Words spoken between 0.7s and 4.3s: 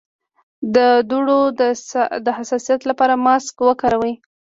د دوړو د حساسیت لپاره ماسک وکاروئ